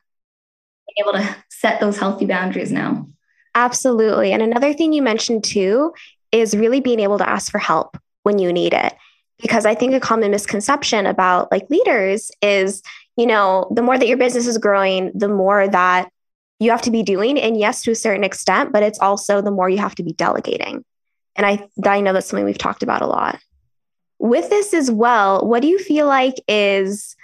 being 0.87 1.07
able 1.07 1.13
to 1.13 1.35
set 1.49 1.79
those 1.79 1.97
healthy 1.97 2.25
boundaries 2.25 2.71
now. 2.71 3.07
Absolutely. 3.55 4.33
And 4.33 4.41
another 4.41 4.73
thing 4.73 4.93
you 4.93 5.01
mentioned 5.01 5.43
too 5.43 5.93
is 6.31 6.57
really 6.57 6.81
being 6.81 6.99
able 6.99 7.17
to 7.19 7.29
ask 7.29 7.51
for 7.51 7.59
help 7.59 7.97
when 8.23 8.39
you 8.39 8.51
need 8.51 8.73
it. 8.73 8.93
Because 9.39 9.65
I 9.65 9.75
think 9.75 9.93
a 9.93 9.99
common 9.99 10.31
misconception 10.31 11.05
about 11.05 11.51
like 11.51 11.69
leaders 11.69 12.31
is, 12.41 12.81
you 13.15 13.25
know, 13.25 13.71
the 13.73 13.81
more 13.81 13.97
that 13.97 14.07
your 14.07 14.17
business 14.17 14.47
is 14.47 14.57
growing, 14.57 15.11
the 15.13 15.27
more 15.27 15.67
that 15.67 16.09
you 16.63 16.71
have 16.71 16.81
to 16.83 16.91
be 16.91 17.03
doing. 17.03 17.39
And 17.39 17.57
yes, 17.57 17.83
to 17.83 17.91
a 17.91 17.95
certain 17.95 18.23
extent, 18.23 18.71
but 18.71 18.83
it's 18.83 18.99
also 18.99 19.41
the 19.41 19.51
more 19.51 19.69
you 19.69 19.77
have 19.79 19.95
to 19.95 20.03
be 20.03 20.13
delegating. 20.13 20.83
And 21.35 21.45
I, 21.45 21.67
I 21.85 22.01
know 22.01 22.13
that's 22.13 22.27
something 22.27 22.45
we've 22.45 22.57
talked 22.57 22.83
about 22.83 23.01
a 23.01 23.07
lot. 23.07 23.39
With 24.19 24.49
this 24.49 24.73
as 24.73 24.89
well, 24.89 25.45
what 25.47 25.61
do 25.61 25.67
you 25.67 25.79
feel 25.79 26.07
like 26.07 26.35
is 26.47 27.15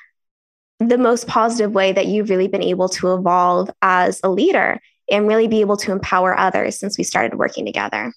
the 0.80 0.98
most 0.98 1.28
positive 1.28 1.72
way 1.72 1.92
that 1.92 2.08
you've 2.08 2.30
really 2.30 2.48
been 2.48 2.64
able 2.64 2.90
to 2.90 3.14
evolve 3.14 3.70
as 3.82 4.20
a 4.24 4.30
leader 4.30 4.80
and 5.12 5.28
really 5.28 5.48
be 5.48 5.62
able 5.62 5.78
to 5.78 5.92
empower 5.92 6.38
others 6.38 6.80
since 6.80 6.98
we 6.98 7.04
started 7.04 7.38
working 7.38 7.66
together? 7.66 8.14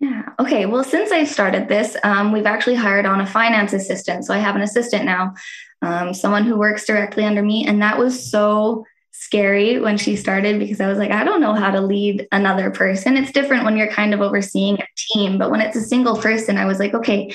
Yeah. 0.00 0.28
Okay. 0.38 0.66
Well, 0.66 0.84
since 0.84 1.10
I 1.10 1.24
started 1.24 1.68
this, 1.68 1.96
um, 2.04 2.32
we've 2.32 2.46
actually 2.46 2.76
hired 2.76 3.04
on 3.04 3.20
a 3.20 3.26
finance 3.26 3.72
assistant. 3.72 4.24
So 4.24 4.32
I 4.32 4.38
have 4.38 4.54
an 4.54 4.62
assistant 4.62 5.04
now, 5.04 5.34
um, 5.82 6.14
someone 6.14 6.44
who 6.44 6.56
works 6.56 6.86
directly 6.86 7.24
under 7.24 7.42
me. 7.42 7.66
And 7.66 7.82
that 7.82 7.98
was 7.98 8.30
so 8.30 8.84
scary 9.28 9.78
when 9.78 9.98
she 9.98 10.16
started 10.16 10.58
because 10.58 10.80
I 10.80 10.88
was 10.88 10.96
like, 10.96 11.10
I 11.10 11.22
don't 11.22 11.42
know 11.42 11.52
how 11.52 11.70
to 11.70 11.82
lead 11.82 12.26
another 12.32 12.70
person. 12.70 13.18
It's 13.18 13.30
different 13.30 13.66
when 13.66 13.76
you're 13.76 13.90
kind 13.90 14.14
of 14.14 14.22
overseeing 14.22 14.80
a 14.80 14.86
team, 14.96 15.36
but 15.36 15.50
when 15.50 15.60
it's 15.60 15.76
a 15.76 15.82
single 15.82 16.16
person, 16.16 16.56
I 16.56 16.64
was 16.64 16.78
like, 16.78 16.94
okay, 16.94 17.34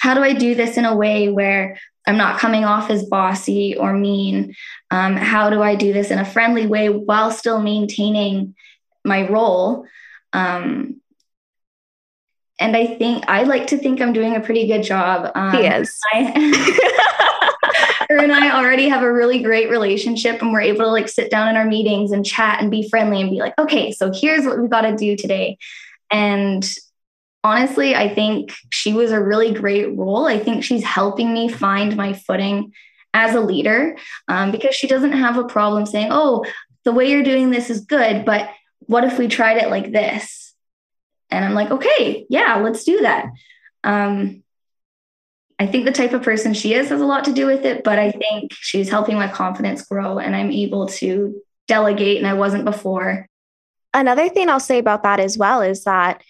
how 0.00 0.14
do 0.14 0.22
I 0.22 0.32
do 0.32 0.54
this 0.54 0.78
in 0.78 0.86
a 0.86 0.96
way 0.96 1.28
where 1.28 1.78
I'm 2.06 2.16
not 2.16 2.38
coming 2.40 2.64
off 2.64 2.88
as 2.88 3.04
bossy 3.04 3.76
or 3.76 3.92
mean? 3.92 4.54
Um, 4.90 5.14
how 5.16 5.50
do 5.50 5.60
I 5.60 5.74
do 5.74 5.92
this 5.92 6.10
in 6.10 6.18
a 6.18 6.24
friendly 6.24 6.66
way 6.66 6.88
while 6.88 7.30
still 7.30 7.60
maintaining 7.60 8.54
my 9.04 9.28
role? 9.28 9.84
Um, 10.32 11.02
and 12.58 12.74
I 12.74 12.86
think 12.86 13.24
I 13.28 13.42
like 13.42 13.66
to 13.66 13.76
think 13.76 14.00
I'm 14.00 14.14
doing 14.14 14.36
a 14.36 14.40
pretty 14.40 14.66
good 14.66 14.84
job. 14.84 15.32
Um, 15.34 15.52
he 15.52 15.66
is. 15.66 15.98
I, 16.14 16.92
her 18.08 18.18
and 18.18 18.32
I 18.32 18.56
already 18.56 18.88
have 18.88 19.02
a 19.02 19.12
really 19.12 19.42
great 19.42 19.70
relationship, 19.70 20.42
and 20.42 20.52
we're 20.52 20.60
able 20.60 20.80
to 20.80 20.90
like 20.90 21.08
sit 21.08 21.30
down 21.30 21.48
in 21.48 21.56
our 21.56 21.64
meetings 21.64 22.12
and 22.12 22.24
chat 22.24 22.60
and 22.60 22.70
be 22.70 22.88
friendly 22.88 23.20
and 23.20 23.30
be 23.30 23.38
like, 23.38 23.54
okay, 23.58 23.92
so 23.92 24.12
here's 24.12 24.46
what 24.46 24.60
we 24.60 24.68
got 24.68 24.82
to 24.82 24.96
do 24.96 25.16
today. 25.16 25.58
And 26.10 26.68
honestly, 27.42 27.94
I 27.94 28.12
think 28.12 28.52
she 28.70 28.92
was 28.92 29.12
a 29.12 29.22
really 29.22 29.52
great 29.52 29.96
role. 29.96 30.26
I 30.26 30.38
think 30.38 30.64
she's 30.64 30.84
helping 30.84 31.32
me 31.32 31.48
find 31.48 31.96
my 31.96 32.12
footing 32.12 32.72
as 33.14 33.34
a 33.34 33.40
leader 33.40 33.96
um, 34.28 34.50
because 34.50 34.74
she 34.74 34.86
doesn't 34.86 35.12
have 35.12 35.38
a 35.38 35.44
problem 35.44 35.86
saying, 35.86 36.08
oh, 36.10 36.44
the 36.84 36.92
way 36.92 37.10
you're 37.10 37.22
doing 37.22 37.50
this 37.50 37.70
is 37.70 37.80
good, 37.80 38.24
but 38.24 38.50
what 38.80 39.04
if 39.04 39.18
we 39.18 39.26
tried 39.26 39.56
it 39.56 39.70
like 39.70 39.90
this? 39.90 40.54
And 41.30 41.44
I'm 41.44 41.54
like, 41.54 41.70
okay, 41.70 42.26
yeah, 42.28 42.56
let's 42.56 42.84
do 42.84 43.00
that. 43.00 43.26
Um, 43.82 44.44
I 45.58 45.66
think 45.66 45.86
the 45.86 45.92
type 45.92 46.12
of 46.12 46.22
person 46.22 46.52
she 46.52 46.74
is 46.74 46.90
has 46.90 47.00
a 47.00 47.06
lot 47.06 47.24
to 47.24 47.32
do 47.32 47.46
with 47.46 47.64
it, 47.64 47.82
but 47.82 47.98
I 47.98 48.10
think 48.10 48.52
she's 48.52 48.90
helping 48.90 49.16
my 49.16 49.28
confidence 49.28 49.82
grow 49.86 50.18
and 50.18 50.36
I'm 50.36 50.50
able 50.50 50.86
to 50.86 51.40
delegate 51.66 52.18
and 52.18 52.26
I 52.26 52.34
wasn't 52.34 52.64
before. 52.64 53.26
Another 53.94 54.28
thing 54.28 54.50
I'll 54.50 54.60
say 54.60 54.78
about 54.78 55.02
that 55.04 55.18
as 55.18 55.38
well 55.38 55.62
is 55.62 55.84
that 55.84 56.22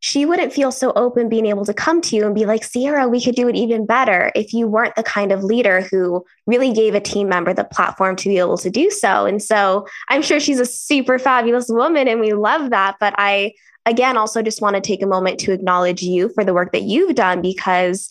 she 0.00 0.26
wouldn't 0.26 0.52
feel 0.52 0.72
so 0.72 0.92
open 0.96 1.28
being 1.28 1.46
able 1.46 1.64
to 1.64 1.74
come 1.74 2.00
to 2.00 2.16
you 2.16 2.26
and 2.26 2.34
be 2.34 2.44
like, 2.44 2.64
Sierra, 2.64 3.08
we 3.08 3.22
could 3.22 3.36
do 3.36 3.46
it 3.48 3.54
even 3.54 3.86
better 3.86 4.32
if 4.34 4.52
you 4.52 4.66
weren't 4.66 4.96
the 4.96 5.02
kind 5.04 5.30
of 5.30 5.44
leader 5.44 5.82
who 5.82 6.24
really 6.46 6.72
gave 6.72 6.94
a 6.94 7.00
team 7.00 7.28
member 7.28 7.54
the 7.54 7.62
platform 7.62 8.16
to 8.16 8.28
be 8.28 8.38
able 8.38 8.58
to 8.58 8.70
do 8.70 8.90
so. 8.90 9.26
And 9.26 9.40
so 9.40 9.86
I'm 10.08 10.22
sure 10.22 10.40
she's 10.40 10.58
a 10.58 10.66
super 10.66 11.20
fabulous 11.20 11.68
woman 11.68 12.08
and 12.08 12.18
we 12.18 12.32
love 12.32 12.70
that. 12.70 12.96
But 12.98 13.14
I 13.16 13.52
again, 13.86 14.16
also 14.16 14.42
just 14.42 14.62
want 14.62 14.76
to 14.76 14.80
take 14.80 15.02
a 15.02 15.06
moment 15.06 15.38
to 15.40 15.52
acknowledge 15.52 16.02
you 16.02 16.30
for 16.30 16.44
the 16.44 16.54
work 16.54 16.72
that 16.72 16.82
you've 16.82 17.14
done 17.14 17.42
because 17.42 18.08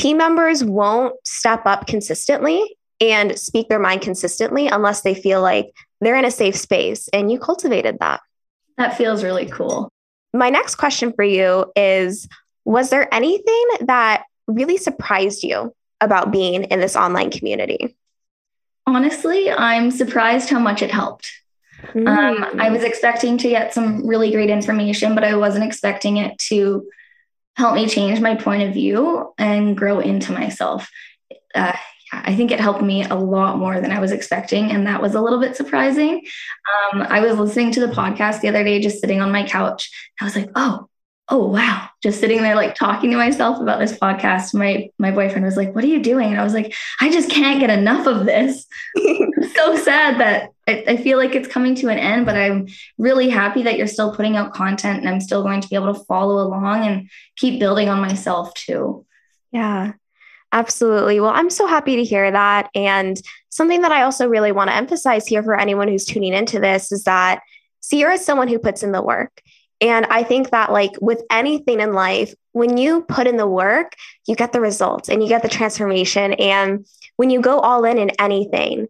team 0.00 0.16
members 0.16 0.64
won't 0.64 1.14
step 1.26 1.66
up 1.66 1.86
consistently 1.86 2.76
and 3.02 3.38
speak 3.38 3.68
their 3.68 3.78
mind 3.78 4.00
consistently 4.00 4.66
unless 4.66 5.02
they 5.02 5.14
feel 5.14 5.42
like 5.42 5.74
they're 6.00 6.16
in 6.16 6.24
a 6.24 6.30
safe 6.30 6.56
space. 6.56 7.08
And 7.08 7.30
you 7.30 7.38
cultivated 7.38 7.98
that. 8.00 8.20
That 8.78 8.96
feels 8.96 9.22
really 9.22 9.46
cool. 9.46 9.92
My 10.32 10.48
next 10.48 10.76
question 10.76 11.12
for 11.12 11.24
you 11.24 11.70
is 11.76 12.26
Was 12.64 12.88
there 12.88 13.12
anything 13.12 13.64
that 13.82 14.24
really 14.46 14.78
surprised 14.78 15.42
you 15.42 15.74
about 16.00 16.30
being 16.30 16.64
in 16.64 16.80
this 16.80 16.96
online 16.96 17.30
community? 17.30 17.94
Honestly, 18.86 19.50
I'm 19.50 19.90
surprised 19.90 20.48
how 20.48 20.58
much 20.58 20.80
it 20.80 20.90
helped. 20.90 21.30
Mm. 21.92 22.08
Um, 22.08 22.60
I 22.60 22.70
was 22.70 22.84
expecting 22.84 23.36
to 23.38 23.48
get 23.48 23.74
some 23.74 24.06
really 24.06 24.30
great 24.30 24.50
information, 24.50 25.14
but 25.14 25.24
I 25.24 25.36
wasn't 25.36 25.64
expecting 25.64 26.16
it 26.16 26.38
to 26.48 26.88
help 27.56 27.74
me 27.74 27.88
change 27.88 28.20
my 28.20 28.34
point 28.34 28.62
of 28.62 28.74
view 28.74 29.32
and 29.38 29.76
grow 29.76 30.00
into 30.00 30.32
myself. 30.32 30.88
Uh, 31.54 31.76
I 32.12 32.34
think 32.34 32.50
it 32.50 32.60
helped 32.60 32.82
me 32.82 33.04
a 33.04 33.14
lot 33.14 33.58
more 33.58 33.80
than 33.80 33.92
I 33.92 34.00
was 34.00 34.10
expecting. 34.10 34.72
And 34.72 34.86
that 34.86 35.00
was 35.00 35.14
a 35.14 35.20
little 35.20 35.40
bit 35.40 35.56
surprising. 35.56 36.22
Um, 36.92 37.02
I 37.02 37.20
was 37.20 37.38
listening 37.38 37.70
to 37.72 37.80
the 37.80 37.92
podcast 37.92 38.40
the 38.40 38.48
other 38.48 38.64
day, 38.64 38.80
just 38.80 39.00
sitting 39.00 39.20
on 39.20 39.30
my 39.30 39.46
couch. 39.46 39.90
I 40.20 40.24
was 40.24 40.34
like, 40.34 40.50
oh, 40.56 40.88
oh 41.30 41.46
wow 41.46 41.90
just 42.02 42.18
sitting 42.18 42.42
there 42.42 42.54
like 42.54 42.74
talking 42.74 43.10
to 43.10 43.16
myself 43.16 43.60
about 43.60 43.78
this 43.78 43.96
podcast. 43.98 44.54
My 44.54 44.90
my 44.98 45.10
boyfriend 45.10 45.44
was 45.44 45.56
like 45.56 45.74
what 45.74 45.84
are 45.84 45.88
you 45.88 46.02
doing? 46.02 46.30
And 46.30 46.40
i 46.40 46.44
was 46.44 46.54
like 46.54 46.74
i 47.00 47.10
just 47.10 47.30
can't 47.30 47.60
get 47.60 47.70
enough 47.70 48.06
of 48.06 48.26
this. 48.26 48.66
So 49.54 49.76
sad 49.76 50.20
that 50.20 50.50
I, 50.68 50.84
I, 50.86 50.96
feel 50.96 51.18
like 51.18 51.34
it's 51.34 51.48
coming 51.48 51.74
to 51.76 51.88
an 51.88 51.98
end 51.98 52.24
but 52.24 52.36
i'm 52.36 52.68
really 52.98 53.28
happy 53.28 53.62
that 53.62 53.76
you're 53.76 53.86
still 53.86 54.14
putting 54.14 54.36
out 54.36 54.54
content 54.54 55.00
and 55.00 55.08
i'm 55.08 55.20
still 55.20 55.42
going 55.42 55.60
to 55.60 55.68
be 55.68 55.74
able 55.74 55.92
to 55.92 56.04
follow 56.04 56.46
along 56.46 56.86
and 56.86 57.10
keep 57.36 57.58
building 57.58 57.88
on 57.88 58.00
myself 58.00 58.54
too. 58.54 59.04
Yeah 59.50 59.94
absolutely. 60.52 61.20
Well 61.20 61.32
i'm 61.34 61.50
so 61.50 61.66
happy 61.66 61.96
to 61.96 62.04
hear 62.04 62.30
that. 62.30 62.70
And 62.74 63.20
something 63.48 63.82
that 63.82 63.92
i 63.92 64.02
also 64.02 64.28
really 64.28 64.52
want 64.52 64.70
to 64.70 64.76
emphasize 64.76 65.26
here 65.26 65.42
for 65.42 65.58
anyone 65.58 65.88
who's 65.88 66.04
tuning 66.04 66.32
into 66.32 66.60
this 66.60 66.92
is 66.92 67.04
that 67.04 67.40
Sierra 67.80 68.14
is 68.14 68.24
someone 68.24 68.48
who 68.48 68.58
puts 68.58 68.82
in 68.82 68.92
the 68.92 69.02
work 69.02 69.42
and 69.80 70.06
I 70.06 70.22
think 70.22 70.50
that, 70.50 70.72
like 70.72 70.92
with 71.00 71.22
anything 71.30 71.80
in 71.80 71.92
life, 71.92 72.34
when 72.52 72.76
you 72.76 73.02
put 73.02 73.26
in 73.26 73.36
the 73.36 73.46
work, 73.46 73.94
you 74.26 74.36
get 74.36 74.52
the 74.52 74.60
results 74.60 75.08
and 75.08 75.22
you 75.22 75.28
get 75.28 75.42
the 75.42 75.48
transformation. 75.48 76.34
And 76.34 76.86
when 77.16 77.30
you 77.30 77.40
go 77.40 77.60
all 77.60 77.84
in 77.84 77.98
in 77.98 78.10
anything, 78.18 78.88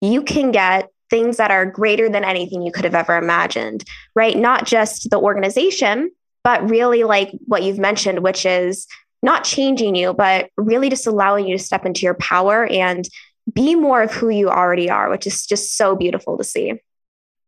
you 0.00 0.22
can 0.22 0.50
get 0.50 0.88
things 1.10 1.36
that 1.36 1.50
are 1.50 1.66
greater 1.66 2.08
than 2.08 2.24
anything 2.24 2.62
you 2.62 2.72
could 2.72 2.84
have 2.84 2.94
ever 2.94 3.16
imagined, 3.16 3.84
right? 4.14 4.36
Not 4.36 4.66
just 4.66 5.10
the 5.10 5.18
organization, 5.18 6.10
but 6.42 6.68
really 6.70 7.04
like 7.04 7.30
what 7.46 7.62
you've 7.62 7.78
mentioned, 7.78 8.20
which 8.20 8.44
is 8.46 8.88
not 9.22 9.44
changing 9.44 9.94
you, 9.94 10.14
but 10.14 10.50
really 10.56 10.88
just 10.88 11.06
allowing 11.06 11.46
you 11.46 11.56
to 11.56 11.62
step 11.62 11.86
into 11.86 12.00
your 12.00 12.14
power 12.14 12.66
and 12.66 13.08
be 13.52 13.74
more 13.74 14.02
of 14.02 14.12
who 14.12 14.28
you 14.30 14.48
already 14.48 14.90
are, 14.90 15.10
which 15.10 15.26
is 15.26 15.46
just 15.46 15.76
so 15.76 15.94
beautiful 15.94 16.38
to 16.38 16.44
see. 16.44 16.80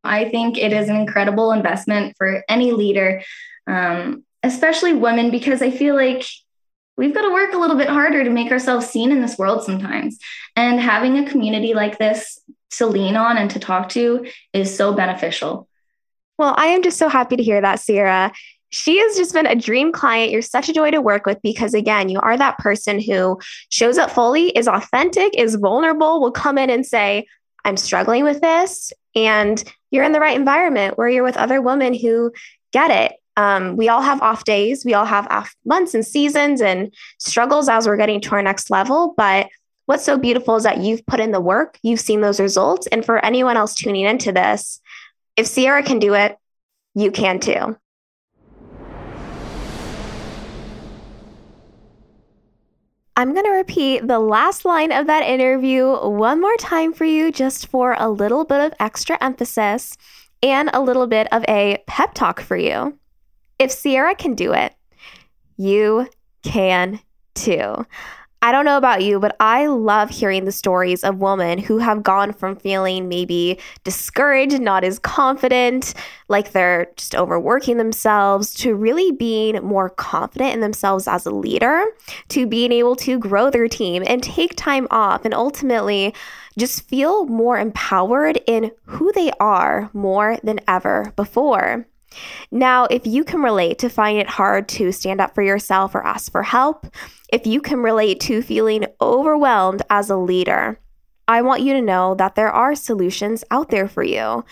I 0.04 0.28
think 0.28 0.58
it 0.58 0.72
is 0.72 0.88
an 0.88 0.96
incredible 0.96 1.52
investment 1.52 2.16
for 2.16 2.44
any 2.48 2.72
leader, 2.72 3.22
um, 3.66 4.24
especially 4.42 4.92
women, 4.92 5.30
because 5.30 5.62
I 5.62 5.70
feel 5.70 5.94
like 5.94 6.24
we've 6.96 7.14
got 7.14 7.22
to 7.22 7.32
work 7.32 7.54
a 7.54 7.58
little 7.58 7.76
bit 7.76 7.88
harder 7.88 8.22
to 8.22 8.30
make 8.30 8.52
ourselves 8.52 8.86
seen 8.86 9.10
in 9.10 9.20
this 9.20 9.38
world 9.38 9.64
sometimes. 9.64 10.18
And 10.54 10.78
having 10.78 11.18
a 11.18 11.28
community 11.28 11.74
like 11.74 11.98
this 11.98 12.38
to 12.72 12.86
lean 12.86 13.16
on 13.16 13.36
and 13.36 13.50
to 13.50 13.58
talk 13.58 13.88
to 13.90 14.26
is 14.52 14.76
so 14.76 14.92
beneficial. 14.92 15.68
Well, 16.38 16.54
I 16.56 16.66
am 16.66 16.82
just 16.82 16.98
so 16.98 17.08
happy 17.08 17.36
to 17.36 17.42
hear 17.42 17.60
that, 17.60 17.80
Sierra. 17.80 18.32
She 18.70 18.98
has 18.98 19.16
just 19.16 19.32
been 19.32 19.46
a 19.46 19.54
dream 19.54 19.92
client. 19.92 20.32
You're 20.32 20.42
such 20.42 20.68
a 20.68 20.72
joy 20.72 20.90
to 20.90 21.00
work 21.00 21.26
with 21.26 21.40
because, 21.42 21.74
again, 21.74 22.08
you 22.08 22.18
are 22.20 22.36
that 22.36 22.58
person 22.58 23.00
who 23.00 23.38
shows 23.68 23.98
up 23.98 24.10
fully, 24.10 24.48
is 24.48 24.66
authentic, 24.66 25.32
is 25.38 25.54
vulnerable, 25.54 26.20
will 26.20 26.32
come 26.32 26.58
in 26.58 26.70
and 26.70 26.84
say, 26.84 27.26
I'm 27.64 27.76
struggling 27.76 28.24
with 28.24 28.40
this. 28.40 28.92
And 29.14 29.62
you're 29.94 30.04
in 30.04 30.12
the 30.12 30.20
right 30.20 30.36
environment 30.36 30.98
where 30.98 31.08
you're 31.08 31.22
with 31.22 31.36
other 31.36 31.62
women 31.62 31.94
who 31.94 32.32
get 32.72 32.90
it. 32.90 33.16
Um, 33.36 33.76
we 33.76 33.88
all 33.88 34.02
have 34.02 34.20
off 34.22 34.44
days, 34.44 34.84
we 34.84 34.94
all 34.94 35.04
have 35.04 35.26
off 35.30 35.54
months 35.64 35.94
and 35.94 36.04
seasons 36.04 36.60
and 36.60 36.92
struggles 37.18 37.68
as 37.68 37.86
we're 37.86 37.96
getting 37.96 38.20
to 38.22 38.32
our 38.32 38.42
next 38.42 38.70
level. 38.70 39.14
But 39.16 39.48
what's 39.86 40.04
so 40.04 40.18
beautiful 40.18 40.56
is 40.56 40.64
that 40.64 40.78
you've 40.78 41.06
put 41.06 41.20
in 41.20 41.30
the 41.30 41.40
work, 41.40 41.78
you've 41.82 42.00
seen 42.00 42.20
those 42.20 42.40
results. 42.40 42.86
And 42.88 43.04
for 43.04 43.24
anyone 43.24 43.56
else 43.56 43.74
tuning 43.74 44.04
into 44.04 44.32
this, 44.32 44.80
if 45.36 45.46
Sierra 45.46 45.82
can 45.82 46.00
do 46.00 46.14
it, 46.14 46.36
you 46.94 47.10
can 47.10 47.38
too. 47.38 47.76
I'm 53.16 53.32
going 53.32 53.44
to 53.44 53.50
repeat 53.52 54.08
the 54.08 54.18
last 54.18 54.64
line 54.64 54.90
of 54.90 55.06
that 55.06 55.22
interview 55.22 55.94
one 55.96 56.40
more 56.40 56.56
time 56.56 56.92
for 56.92 57.04
you, 57.04 57.30
just 57.30 57.68
for 57.68 57.94
a 57.96 58.10
little 58.10 58.44
bit 58.44 58.60
of 58.60 58.74
extra 58.80 59.16
emphasis 59.20 59.96
and 60.42 60.68
a 60.74 60.80
little 60.80 61.06
bit 61.06 61.28
of 61.32 61.44
a 61.46 61.82
pep 61.86 62.14
talk 62.14 62.40
for 62.40 62.56
you. 62.56 62.98
If 63.60 63.70
Sierra 63.70 64.16
can 64.16 64.34
do 64.34 64.52
it, 64.52 64.74
you 65.56 66.08
can 66.42 66.98
too. 67.34 67.86
I 68.44 68.52
don't 68.52 68.66
know 68.66 68.76
about 68.76 69.02
you, 69.02 69.20
but 69.20 69.36
I 69.40 69.68
love 69.68 70.10
hearing 70.10 70.44
the 70.44 70.52
stories 70.52 71.02
of 71.02 71.16
women 71.16 71.58
who 71.58 71.78
have 71.78 72.02
gone 72.02 72.34
from 72.34 72.56
feeling 72.56 73.08
maybe 73.08 73.58
discouraged, 73.84 74.60
not 74.60 74.84
as 74.84 74.98
confident, 74.98 75.94
like 76.28 76.52
they're 76.52 76.88
just 76.96 77.14
overworking 77.14 77.78
themselves, 77.78 78.52
to 78.56 78.74
really 78.74 79.12
being 79.12 79.64
more 79.64 79.88
confident 79.88 80.52
in 80.52 80.60
themselves 80.60 81.08
as 81.08 81.24
a 81.24 81.30
leader, 81.30 81.86
to 82.28 82.46
being 82.46 82.70
able 82.70 82.96
to 82.96 83.18
grow 83.18 83.48
their 83.48 83.66
team 83.66 84.04
and 84.06 84.22
take 84.22 84.54
time 84.56 84.88
off, 84.90 85.24
and 85.24 85.32
ultimately 85.32 86.14
just 86.58 86.86
feel 86.86 87.24
more 87.24 87.56
empowered 87.56 88.38
in 88.46 88.70
who 88.84 89.10
they 89.12 89.30
are 89.40 89.88
more 89.94 90.36
than 90.42 90.60
ever 90.68 91.14
before. 91.16 91.86
Now, 92.50 92.84
if 92.84 93.06
you 93.06 93.24
can 93.24 93.42
relate 93.42 93.78
to 93.80 93.88
finding 93.88 94.20
it 94.20 94.28
hard 94.28 94.68
to 94.70 94.92
stand 94.92 95.20
up 95.20 95.34
for 95.34 95.42
yourself 95.42 95.94
or 95.94 96.06
ask 96.06 96.30
for 96.30 96.42
help, 96.42 96.86
if 97.32 97.46
you 97.46 97.60
can 97.60 97.80
relate 97.80 98.20
to 98.20 98.42
feeling 98.42 98.86
overwhelmed 99.00 99.82
as 99.90 100.10
a 100.10 100.16
leader, 100.16 100.78
I 101.26 101.42
want 101.42 101.62
you 101.62 101.72
to 101.74 101.82
know 101.82 102.14
that 102.14 102.34
there 102.34 102.50
are 102.50 102.74
solutions 102.74 103.44
out 103.50 103.70
there 103.70 103.88
for 103.88 104.02
you. 104.02 104.44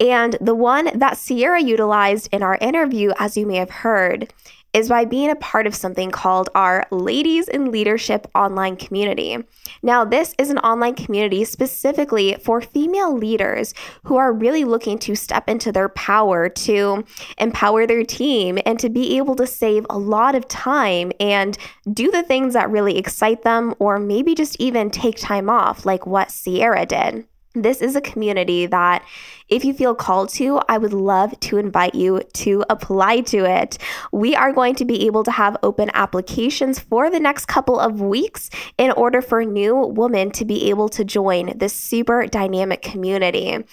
And 0.00 0.36
the 0.40 0.54
one 0.54 0.90
that 0.98 1.18
Sierra 1.18 1.60
utilized 1.60 2.28
in 2.32 2.42
our 2.42 2.56
interview, 2.60 3.12
as 3.18 3.36
you 3.36 3.46
may 3.46 3.56
have 3.56 3.70
heard, 3.70 4.32
is 4.72 4.88
by 4.88 5.04
being 5.04 5.30
a 5.30 5.36
part 5.36 5.66
of 5.66 5.74
something 5.74 6.10
called 6.10 6.48
our 6.54 6.86
Ladies 6.90 7.48
in 7.48 7.70
Leadership 7.70 8.26
online 8.34 8.76
community. 8.76 9.38
Now, 9.82 10.04
this 10.04 10.34
is 10.38 10.50
an 10.50 10.58
online 10.58 10.94
community 10.94 11.44
specifically 11.44 12.36
for 12.42 12.60
female 12.60 13.16
leaders 13.16 13.74
who 14.04 14.16
are 14.16 14.32
really 14.32 14.64
looking 14.64 14.98
to 15.00 15.14
step 15.14 15.48
into 15.48 15.72
their 15.72 15.88
power 15.88 16.48
to 16.48 17.04
empower 17.38 17.86
their 17.86 18.04
team 18.04 18.58
and 18.64 18.78
to 18.78 18.88
be 18.88 19.16
able 19.16 19.34
to 19.36 19.46
save 19.46 19.86
a 19.90 19.98
lot 19.98 20.34
of 20.34 20.48
time 20.48 21.12
and 21.18 21.58
do 21.92 22.10
the 22.10 22.22
things 22.22 22.54
that 22.54 22.70
really 22.70 22.98
excite 22.98 23.42
them, 23.42 23.74
or 23.78 23.98
maybe 23.98 24.34
just 24.34 24.56
even 24.60 24.90
take 24.90 25.16
time 25.16 25.50
off, 25.50 25.84
like 25.84 26.06
what 26.06 26.30
Sierra 26.30 26.86
did. 26.86 27.26
This 27.54 27.82
is 27.82 27.96
a 27.96 28.00
community 28.00 28.66
that, 28.66 29.04
if 29.48 29.64
you 29.64 29.74
feel 29.74 29.96
called 29.96 30.28
to, 30.30 30.60
I 30.68 30.78
would 30.78 30.92
love 30.92 31.38
to 31.40 31.56
invite 31.56 31.96
you 31.96 32.22
to 32.34 32.64
apply 32.70 33.22
to 33.22 33.38
it. 33.38 33.76
We 34.12 34.36
are 34.36 34.52
going 34.52 34.76
to 34.76 34.84
be 34.84 35.06
able 35.06 35.24
to 35.24 35.32
have 35.32 35.56
open 35.64 35.90
applications 35.92 36.78
for 36.78 37.10
the 37.10 37.18
next 37.18 37.46
couple 37.46 37.80
of 37.80 38.00
weeks 38.00 38.50
in 38.78 38.92
order 38.92 39.20
for 39.20 39.44
new 39.44 39.76
women 39.76 40.30
to 40.32 40.44
be 40.44 40.70
able 40.70 40.88
to 40.90 41.04
join 41.04 41.58
this 41.58 41.72
super 41.72 42.24
dynamic 42.28 42.82
community. 42.82 43.64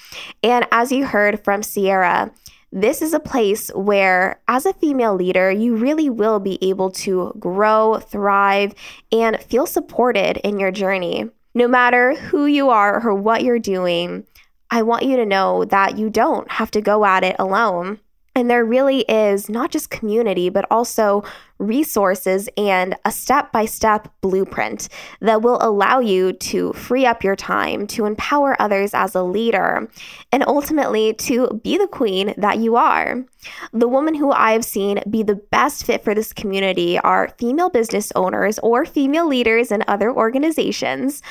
And 0.41 0.67
as 0.71 0.91
you 0.91 1.05
heard 1.05 1.43
from 1.43 1.61
Sierra, 1.61 2.31
this 2.71 3.03
is 3.03 3.13
a 3.13 3.19
place 3.19 3.69
where, 3.75 4.41
as 4.47 4.65
a 4.65 4.73
female 4.73 5.15
leader, 5.15 5.51
you 5.51 5.75
really 5.75 6.09
will 6.09 6.39
be 6.39 6.57
able 6.67 6.89
to 6.91 7.31
grow, 7.39 7.99
thrive, 7.99 8.73
and 9.11 9.39
feel 9.43 9.67
supported 9.67 10.37
in 10.37 10.59
your 10.59 10.71
journey. 10.71 11.29
No 11.57 11.67
matter 11.67 12.13
who 12.13 12.45
you 12.45 12.69
are 12.69 13.03
or 13.03 13.15
what 13.15 13.43
you're 13.43 13.57
doing, 13.57 14.27
I 14.69 14.83
want 14.83 15.05
you 15.05 15.17
to 15.17 15.25
know 15.25 15.65
that 15.65 15.97
you 15.97 16.11
don't 16.11 16.51
have 16.51 16.69
to 16.69 16.81
go 16.81 17.03
at 17.03 17.23
it 17.23 17.35
alone. 17.39 17.99
And 18.37 18.51
there 18.51 18.63
really 18.63 18.99
is 19.09 19.49
not 19.49 19.71
just 19.71 19.89
community, 19.89 20.49
but 20.49 20.67
also 20.69 21.23
resources 21.57 22.47
and 22.55 22.95
a 23.03 23.11
step 23.11 23.51
by 23.51 23.65
step 23.65 24.13
blueprint 24.21 24.89
that 25.21 25.41
will 25.41 25.57
allow 25.59 25.99
you 25.99 26.33
to 26.33 26.71
free 26.73 27.03
up 27.03 27.23
your 27.23 27.35
time, 27.35 27.87
to 27.87 28.05
empower 28.05 28.55
others 28.61 28.93
as 28.93 29.15
a 29.15 29.23
leader, 29.23 29.89
and 30.31 30.43
ultimately 30.45 31.15
to 31.15 31.59
be 31.63 31.79
the 31.79 31.87
queen 31.87 32.35
that 32.37 32.59
you 32.59 32.75
are. 32.75 33.25
The 33.73 33.87
women 33.87 34.13
who 34.13 34.31
I've 34.31 34.63
seen 34.63 35.01
be 35.09 35.23
the 35.23 35.41
best 35.49 35.83
fit 35.83 36.03
for 36.03 36.13
this 36.13 36.31
community 36.31 36.99
are 36.99 37.33
female 37.39 37.71
business 37.71 38.11
owners 38.15 38.59
or 38.59 38.85
female 38.85 39.27
leaders 39.27 39.71
in 39.71 39.83
other 39.87 40.13
organizations 40.13 41.23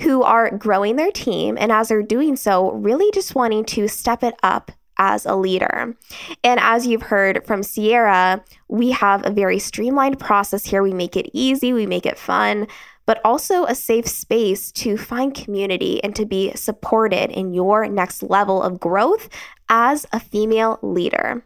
who 0.00 0.22
are 0.22 0.56
growing 0.56 0.96
their 0.96 1.12
team 1.12 1.58
and 1.60 1.70
as 1.70 1.88
they're 1.88 2.02
doing 2.02 2.36
so, 2.36 2.72
really 2.72 3.10
just 3.12 3.34
wanting 3.34 3.66
to 3.66 3.86
step 3.86 4.22
it 4.22 4.34
up 4.42 4.72
as 4.98 5.26
a 5.26 5.36
leader. 5.36 5.96
And 6.42 6.60
as 6.60 6.86
you've 6.86 7.02
heard 7.02 7.44
from 7.46 7.62
Sierra, 7.62 8.42
we 8.68 8.90
have 8.92 9.24
a 9.24 9.30
very 9.30 9.58
streamlined 9.58 10.18
process 10.18 10.64
here. 10.64 10.82
We 10.82 10.94
make 10.94 11.16
it 11.16 11.30
easy, 11.32 11.72
we 11.72 11.86
make 11.86 12.06
it 12.06 12.18
fun, 12.18 12.66
but 13.06 13.20
also 13.24 13.64
a 13.64 13.74
safe 13.74 14.06
space 14.06 14.72
to 14.72 14.96
find 14.96 15.34
community 15.34 16.02
and 16.02 16.14
to 16.16 16.24
be 16.24 16.52
supported 16.54 17.30
in 17.30 17.52
your 17.52 17.86
next 17.88 18.22
level 18.22 18.62
of 18.62 18.80
growth 18.80 19.28
as 19.68 20.06
a 20.12 20.20
female 20.20 20.78
leader. 20.82 21.44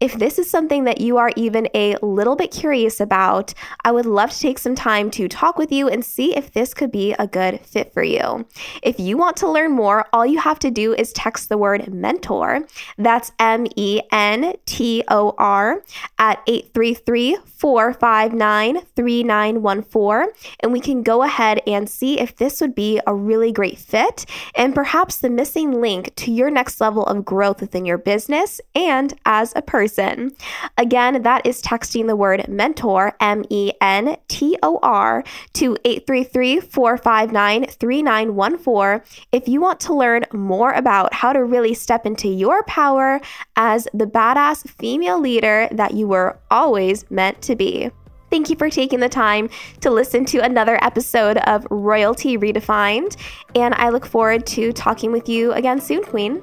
If 0.00 0.14
this 0.14 0.38
is 0.38 0.50
something 0.50 0.84
that 0.84 1.00
you 1.00 1.16
are 1.16 1.30
even 1.36 1.68
a 1.74 1.96
little 2.02 2.36
bit 2.36 2.50
curious 2.50 3.00
about, 3.00 3.54
I 3.84 3.92
would 3.92 4.06
love 4.06 4.30
to 4.30 4.38
take 4.38 4.58
some 4.58 4.74
time 4.74 5.10
to 5.12 5.28
talk 5.28 5.58
with 5.58 5.72
you 5.72 5.88
and 5.88 6.04
see 6.04 6.36
if 6.36 6.52
this 6.52 6.74
could 6.74 6.90
be 6.90 7.12
a 7.18 7.26
good 7.26 7.60
fit 7.60 7.92
for 7.92 8.02
you. 8.02 8.46
If 8.82 9.00
you 9.00 9.16
want 9.16 9.36
to 9.38 9.50
learn 9.50 9.72
more, 9.72 10.06
all 10.12 10.26
you 10.26 10.38
have 10.40 10.58
to 10.60 10.70
do 10.70 10.94
is 10.94 11.12
text 11.12 11.48
the 11.48 11.58
word 11.58 11.92
mentor. 11.92 12.66
That's 12.98 13.32
M 13.38 13.66
E 13.76 14.00
N 14.12 14.54
T 14.66 15.02
O 15.08 15.34
R 15.38 15.82
at 16.18 16.42
833 16.46 17.38
459 17.56 18.80
3914. 18.94 20.34
And 20.60 20.72
we 20.72 20.80
can 20.80 21.02
go 21.02 21.22
ahead 21.22 21.60
and 21.66 21.88
see 21.88 22.20
if 22.20 22.36
this 22.36 22.60
would 22.60 22.74
be 22.74 23.00
a 23.06 23.14
really 23.14 23.52
great 23.52 23.78
fit 23.78 24.26
and 24.54 24.74
perhaps 24.74 25.16
the 25.18 25.30
missing 25.30 25.80
link 25.80 26.14
to 26.16 26.30
your 26.30 26.50
next 26.50 26.80
level 26.80 27.04
of 27.06 27.24
growth 27.24 27.60
within 27.60 27.84
your 27.84 27.98
business 27.98 28.60
and 28.74 29.14
as 29.24 29.52
a 29.56 29.62
person. 29.66 30.32
Again, 30.78 31.22
that 31.22 31.44
is 31.46 31.62
texting 31.62 32.06
the 32.06 32.16
word 32.16 32.46
mentor, 32.48 33.16
M 33.20 33.44
E 33.50 33.72
N 33.80 34.16
T 34.28 34.56
O 34.62 34.78
R, 34.82 35.24
to 35.54 35.76
833 35.84 36.60
459 36.60 37.66
3914 37.66 39.24
if 39.32 39.48
you 39.48 39.60
want 39.60 39.80
to 39.80 39.94
learn 39.94 40.24
more 40.32 40.72
about 40.72 41.12
how 41.12 41.32
to 41.32 41.44
really 41.44 41.74
step 41.74 42.06
into 42.06 42.28
your 42.28 42.62
power 42.64 43.20
as 43.56 43.88
the 43.92 44.06
badass 44.06 44.68
female 44.68 45.20
leader 45.20 45.68
that 45.72 45.94
you 45.94 46.06
were 46.06 46.38
always 46.50 47.10
meant 47.10 47.40
to 47.42 47.56
be. 47.56 47.90
Thank 48.30 48.50
you 48.50 48.56
for 48.56 48.68
taking 48.68 49.00
the 49.00 49.08
time 49.08 49.48
to 49.80 49.90
listen 49.90 50.24
to 50.26 50.38
another 50.38 50.82
episode 50.82 51.36
of 51.38 51.66
Royalty 51.70 52.36
Redefined, 52.36 53.16
and 53.54 53.74
I 53.74 53.90
look 53.90 54.04
forward 54.04 54.44
to 54.48 54.72
talking 54.72 55.12
with 55.12 55.28
you 55.28 55.52
again 55.52 55.80
soon, 55.80 56.02
Queen. 56.02 56.42